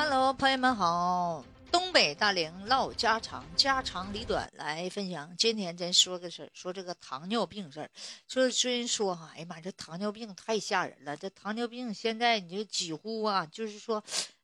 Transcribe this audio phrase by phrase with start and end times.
[0.00, 5.36] Hello，朋友们好，东北大龄唠家常，家长里短来分享。
[5.36, 7.90] 今天咱说个事儿，说这个糖尿病事儿。
[8.28, 11.16] 说虽然说哈，哎呀妈，这糖尿病太吓人了。
[11.16, 14.00] 这糖尿病现在你就几乎啊，就是说，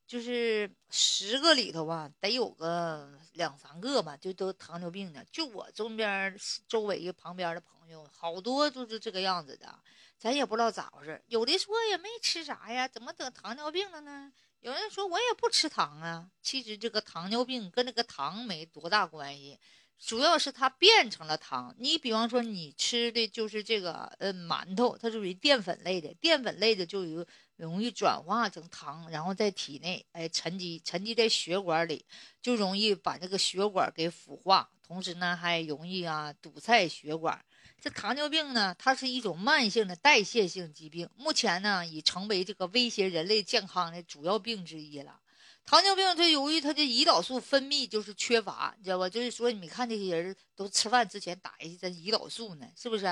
[0.09, 5.25] 就是十个里头吧，得有个两三个吧，就都糖尿病的。
[5.31, 9.73] 就我周边周围旁边的朋友，好多都是这个样子的。
[10.19, 14.33] 咱也不知道咋回事，有的说也没吃啥呀，怎么得糖尿病了呢？
[14.65, 19.61] 有人说我也不吃糖啊，其实这个糖尿病跟那个糖没多大关系，
[19.99, 21.75] 主要是它变成了糖。
[21.79, 32.07] 你比方说你吃的就是这个呃馒头，它属于淀粉类的，淀粉类的就有容易转化成糖，然后在体内哎沉积沉积在血管里，
[32.41, 37.45] 就容易把这个血管给腐化，同时呢还容易啊堵塞血管。
[37.85, 45.21] 这糖尿病呢，它是一种慢性的代谢性疾病，目前呢已成为这个威胁人类健康的主要病之一了。
[45.67, 49.07] 糖尿病它由于它的胰岛素分泌就是缺乏，你知道吧？
[49.07, 53.05] 就是说，你看这些人都吃饭之前打一针胰岛素呢，是不是？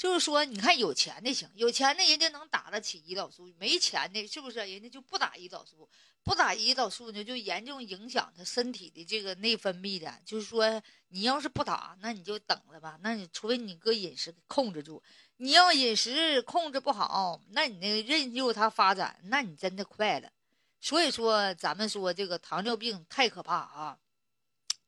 [0.00, 4.58] 就是说，你看有钱的行，有钱的人家能打得起胰岛素，没钱的，是不是？
[4.60, 5.86] 人家就不打胰岛素，
[6.22, 10.10] 不打胰岛素呢，就严重影响他身体的这个内分泌的。
[10.24, 12.98] 就是说，你要是不打，那你就等着吧。
[13.02, 15.02] 那你除非你搁饮食控制住，
[15.36, 20.32] 你要饮食控制不好，那你那个任由它发展，那你真的快了。
[20.80, 23.98] 所以说，咱们说这个糖尿病太可怕啊，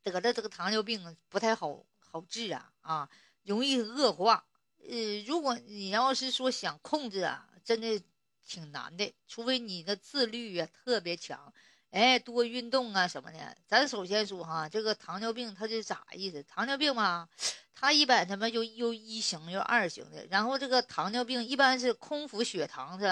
[0.02, 3.10] 得了这个糖尿病不太好好治啊啊，
[3.42, 4.46] 容易恶化。
[4.88, 8.02] 呃，如果你要是说想控制啊，真的
[8.46, 11.52] 挺难的，除非你的自律啊特别强，
[11.90, 13.56] 哎，多运动啊什么的。
[13.68, 16.42] 咱首先说哈，这个糖尿病它是咋意思？
[16.42, 17.28] 糖尿病嘛，
[17.74, 20.26] 它一般他妈就又一型又二型的。
[20.26, 23.06] 然后这个糖尿病一般是空腹血糖是，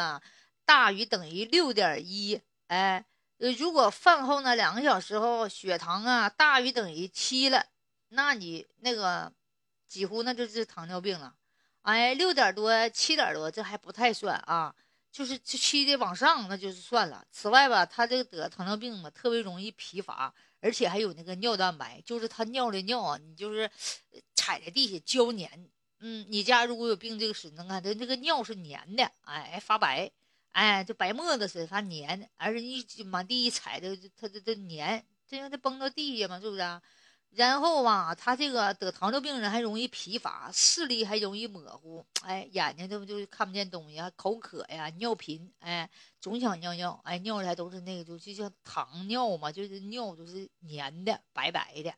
[0.65, 3.05] 大于等于六点一，哎，
[3.39, 7.67] 呃，如果饭后呢两个小时后血糖啊大于等于七了，
[8.09, 9.33] 那你那个
[9.87, 11.37] 几乎那就是糖尿病了。
[11.83, 14.75] 哎，六点多、七点多，这还不太算啊，
[15.11, 17.25] 就是七的往上，那就是算了。
[17.31, 23.71] 此外吧，他这个得糖尿病嘛，特别容易疲乏，而且还有那个尿蛋白，就是他尿的尿啊，你就是
[24.35, 25.49] 踩在地下胶粘。
[26.01, 30.11] 嗯，你家如果有病这个史，能看他那个尿是粘的，哎，发白，
[30.53, 36.81] 哎，就白沫子似的，发粘，而且你满地一踩的，它这这粘，这让它崩到地下嘛，是不是啊？
[37.33, 45.89] 然后吧，他这个得糖尿病人还容易疲乏，视力还容易模糊，哎，眼睛这不就看不见东西，还口渴呀，尿频，哎，
[46.21, 51.95] 总想尿尿，哎，尿出来都是那个，就就像糖尿嘛，就是尿都是黏的，白白的。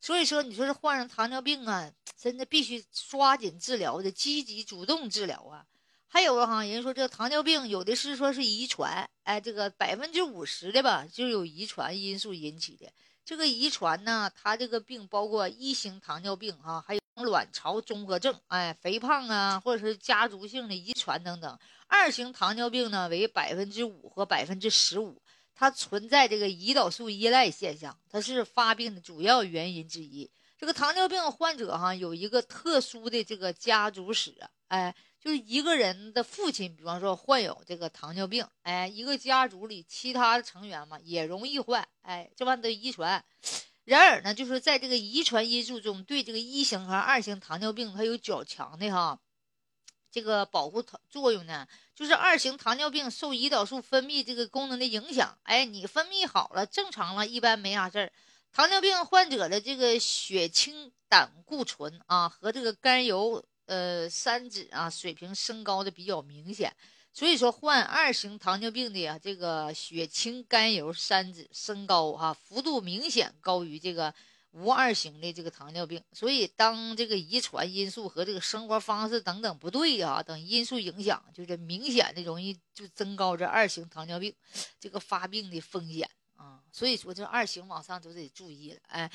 [0.00, 5.64] 所以说，你说这患上糖尿病啊，真的必须抓紧治疗的，积极主动治疗啊。
[6.08, 12.92] 还有哈，人说这糖尿病有的是说是遗传，哎，这个百分之五十的吧，就有遗传因素引起的。
[13.24, 21.58] 这个遗传呢，它这个病包括一型糖尿病哈，还有卵巢综合症，哎，肥胖啊，或者是家族性的遗传等等。
[21.86, 25.22] 二型糖尿病呢为百分之五和百分之十五，
[25.54, 30.28] 它存在这个胰岛素依赖现象，它是发病的主要原因之一。
[30.58, 34.34] 这个糖尿病患者哈有一个特殊的这个家族史，
[34.72, 34.94] 哎。
[35.22, 43.24] 就是一个人的父亲，比方说患有这个糖尿病，哎，一个家族里其他的成员嘛也容易患，哎，这玩意儿都遗传。
[43.84, 49.20] 然而呢，就是在这个遗传因素中，对这个一型和二型糖尿病它有较强的哈
[50.10, 51.68] 这个保护作用呢。
[51.94, 58.12] 就是二型糖尿病受胰岛素分泌这个功能的影响，哎，你分泌好了，正常了，一般没啥事儿。
[58.52, 63.46] 糖尿病患者的这个血清胆固醇啊和这个甘油。
[63.72, 66.70] 呃，三脂啊水平升高的比较明显，
[67.10, 74.12] 所以说患二型糖尿病的呀，这个血清甘油三酯升高哈，幅度明显高于这个
[74.50, 76.04] 无二型的这个糖尿病。
[76.12, 84.34] 所以当这个遗传因素和这个生活方式等等不对啊等因素影响，就是明显的容易就增高这二型糖尿病
[84.78, 86.06] 这个发病的风险
[86.36, 86.60] 啊。
[86.70, 89.10] 所以说这二型往上都得注意了，哎。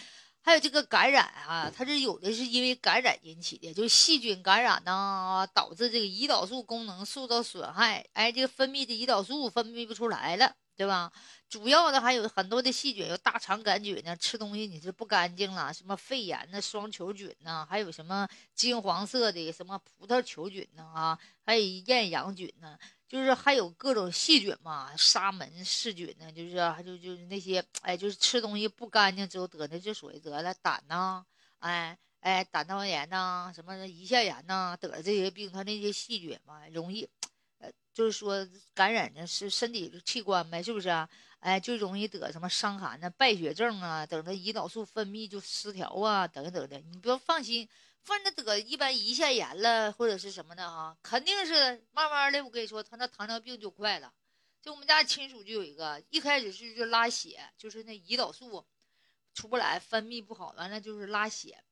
[0.47, 11.11] 还有这个感染啊，它是有的是因为感染引起的，就是细菌感染呢，导致这个胰岛素功能受到损害，哎，这个分泌的胰岛素分泌不出来了，对吧？
[11.49, 22.77] 主要的还有很多的细菌，有大肠杆菌呢，吃东西你是不干净了，什么肺炎的双球菌呢，还有什么金黄色的什么葡萄球菌呢啊，还有厌氧菌呢。
[23.07, 31.25] 就是还有各种细菌嘛，沙门氏菌呢，就是还就就是那些，哎，就是吃东西不干净之后得的，就属于得了胆呐，
[31.59, 37.07] 哎哎，胆道炎呐，什么胰腺炎呐，得了这些病，它那些细菌嘛，容易，
[37.97, 41.09] 就是说感染的是身体的器官呗，是不是啊？
[41.39, 46.77] 哎，就容易得什么伤寒呢、败血症啊，等着胰岛素分泌就失调啊，等等的。
[46.77, 47.67] 你不要放心，
[48.03, 52.45] 反正得一般胰腺炎了或者是什么的哈，肯定是慢慢的。
[52.45, 54.13] 我跟你说，他那糖尿病就快了。
[54.61, 58.63] 就我们家亲属就有一个，一开始是就拉血，就是那胰岛素
[59.33, 61.63] 出不来，分泌不好，完了就是拉血，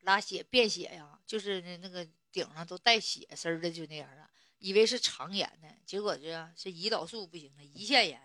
[0.00, 4.27] 拉血便血呀，就是那那个顶上都带血丝的，就那样了。
[4.58, 8.20] 以为是肠炎呢，结果这是胰岛素不行了，胰腺炎。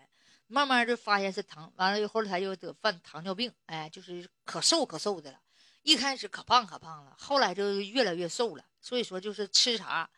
[0.46, 5.40] 慢慢就发现是糖，完了以后他就得犯糖尿病，哎，就是可瘦可瘦的了。
[5.82, 8.64] 一开始可胖可胖了，后来就越来越瘦了。
[8.80, 10.08] 所以说就是吃啥，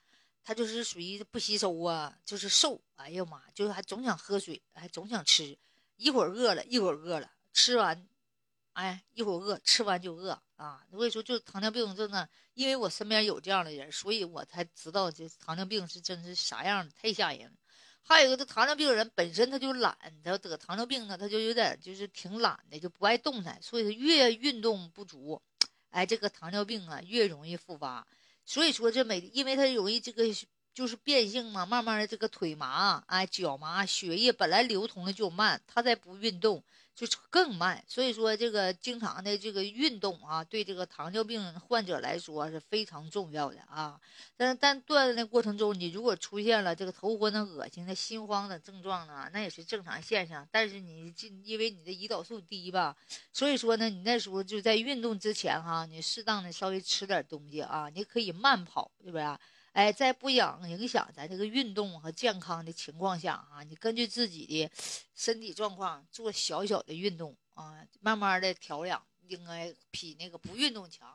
[0.43, 2.83] 他就是属于不吸收啊，就是瘦。
[2.97, 5.57] 哎呀妈，就是还总想喝水，还总想吃，
[5.97, 8.09] 一会儿饿了，一会儿饿了，吃完，
[8.73, 10.85] 哎，一会儿饿，吃完就饿啊。
[10.91, 17.57] 所以说就是糖尿病症呢，因为我身边有这样的人，所以我才知道这糖尿病是真是啥样的，太吓人。
[18.03, 25.43] 还有一个，这糖尿病人本身他就懒，他得糖尿病呢，他就有点就是挺懒的，就不爱动弹，所以他越运动不足，
[25.91, 28.07] 哎，这个糖尿病啊越容易复发。
[28.45, 30.23] 所以说这每，因为他容易这个
[30.77, 36.63] 就是变性嘛，慢慢的这个腿麻，哎，脚麻，血液本来流通的就慢，他再不运动。
[36.95, 44.01] 就更慢，所以说这个经常的这个运动啊，对这个糖尿病患者来说是非常重要的啊。
[44.35, 50.49] 但但锻炼的过程中，你如果出现了这个头昏的、恶心的、心慌的症状呢，那也是正常现象。
[50.51, 52.97] 但是你这因为你的胰岛素低吧，
[53.31, 59.39] 所以说呢，你那时候就在运动之前哈，你适当的稍微吃点东西啊，你可以慢跑，是不是？
[59.77, 64.71] 哎，在不影影响咱这个运动和健康的情况下啊，你根据自己的
[65.15, 71.07] 身体状况做小小的运动啊，慢慢的调养，应该比那个不运动强。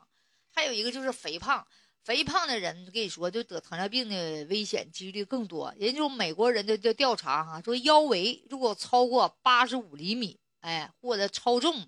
[0.52, 1.66] 还有一个就是肥胖，
[2.04, 5.74] 肥胖的人跟你说，就得糖尿病的危险几率更多。
[5.76, 11.84] 人就美国人的的调查哈，说腰围如果超过八十五厘米，哎，或者超重，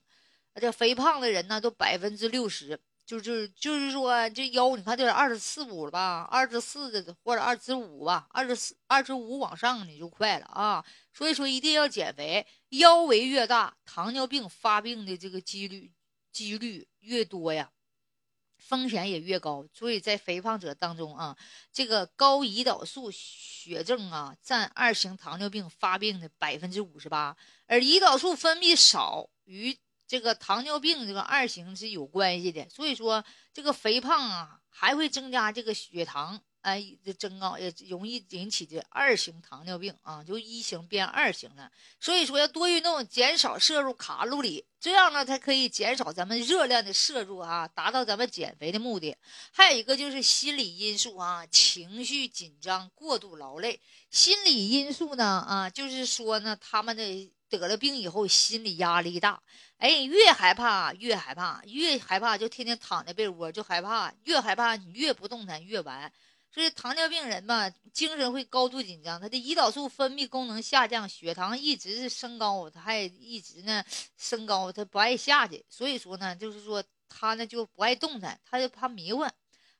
[0.56, 2.80] 这肥胖的人呢，都百分之六十。
[3.06, 6.26] 就是就是说，这腰你看，这二十四五了吧？
[6.30, 10.82] 二十四的或者二十五吧，二十四、二十五往上你就快了啊！
[11.12, 15.92] 所以说一定要减肥，腰围越大，糖尿病发病的这个几率
[16.32, 17.70] 几率越多呀，
[18.56, 19.66] 风险也越高。
[19.74, 21.36] 所以在肥胖者当中啊，
[21.70, 27.36] 这个高胰岛素血症啊，占二型糖尿病发病的百分之五十八，
[27.66, 29.76] 而胰岛素分泌少与。
[30.06, 36.84] 这个糖尿病这个二型是有关系的，所以说这个肥胖啊，还会增加这个血糖，哎，
[37.18, 41.70] 增高也容易引起这二型糖尿病啊，就一型变二型了。
[41.98, 49.16] 所以说要多运动，减少摄入卡路里，这样呢才可以减少咱们热量的摄入啊，达到咱们减肥的目的。
[49.52, 53.80] 还有一个就是心理因素啊，情绪紧张、过度劳累。
[54.10, 57.32] 心理因素呢啊，就是说呢，他们的。
[57.48, 59.42] 得了病以后，心理压力大，
[59.78, 66.12] 哎，越害怕越害怕，越害怕就天天躺在被窝就害怕，越害怕你越不动弹越完。
[66.50, 73.84] 所以糖尿病人嘛，精神会高度紧张，他的胰岛素分泌功能下降，血糖一直是升高，他还一直呢
[74.16, 75.64] 升高，他不爱下去。
[75.68, 79.28] 所以说呢，就是说他呢就不爱动弹，他就怕迷糊，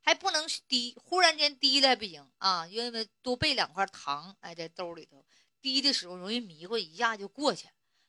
[0.00, 5.24] 还不能低，忽然间低了不行啊，因为多备两块糖哎在兜里头。
[5.64, 7.66] 低的时候容易迷糊，一下就过去。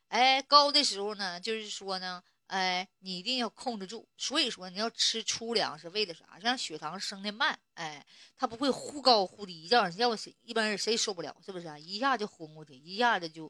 [0.09, 4.05] 哎，高的时候呢，就是说呢，哎，你一定要控制住。
[4.17, 6.37] 所以说，你要吃粗粮是为了啥？
[6.41, 11.33] 让血糖升的慢，哎，它不会忽高忽低，这样要谁一般人谁受不了？
[11.45, 11.79] 是不是啊？
[11.79, 13.49] 一下就昏过去，一下子就，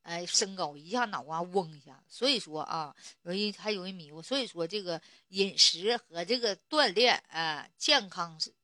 [0.00, 2.02] 哎，升高，一下脑瓜嗡一下。
[2.08, 4.22] 所以说啊，容易还容易迷糊。
[4.22, 4.98] 所以说，这个
[5.28, 8.54] 饮食和这个锻炼，哎，健康是。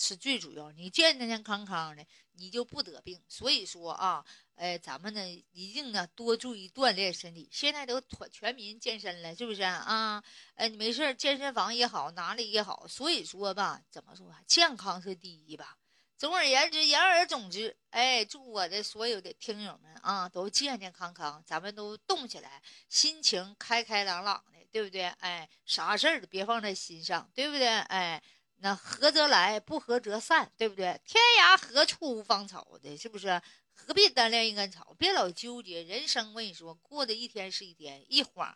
[0.00, 2.02] 是最主要，你健健康康的，
[2.32, 3.22] 你就不得病。
[3.28, 7.46] 所以说啊，呃，咱们呢一定呢多注意锻炼身体。
[7.52, 10.24] 现在都全全民健身了，是不是啊？
[10.54, 12.88] 呃，你没事健身房也好，哪里也好。
[12.88, 15.76] 所以说吧，怎么说，健康是第一吧。
[16.16, 25.04] 总而言之，言而总之，哎，祝我的所有的听友们啊，都健健康康，咱们都动起来，心情开开朗朗的，对不对？
[25.18, 27.68] 哎，啥事儿都别放在心上，对不对？
[27.68, 28.22] 哎。
[28.62, 31.00] 那合则来，不合则散，对不对？
[31.06, 33.40] 天涯何处无芳草的，是不是？
[33.74, 34.94] 何必单恋一根草？
[34.98, 36.28] 别老纠结人生。
[36.28, 38.54] 我跟你说，过的一天是一天，一晃，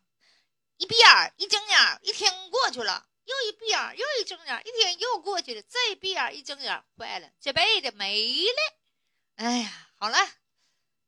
[0.77, 8.77] 一闭眼一睁眼一天过去了；又一闭眼又一睁眼一天又过去了；再闭眼一睁眼坏了，这辈子没了。
[9.37, 10.19] 哎呀，好了，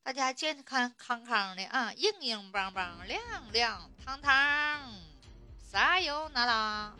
[0.02, 4.94] 大家健康康康的啊，硬硬邦邦，亮亮堂堂，
[5.70, 6.96] 撒由那拉。